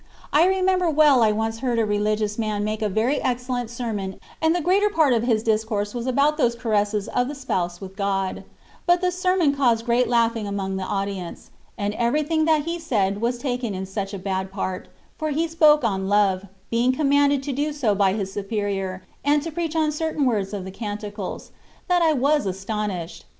[0.33, 4.55] I remember well I once heard a religious man make a very excellent sermon and
[4.55, 8.43] the greater part of his discourse was about those caresses of the Spouse with God;
[8.87, 13.37] but the sermon caused great laughing among the audience; and everything that he said was
[13.37, 14.87] taken in such bad part
[15.19, 19.51] (for he spoke on love, being commanded to do so by his Superior, and to
[19.51, 21.51] preach on certain words of the Canticles),
[21.87, 23.25] that I was astonished.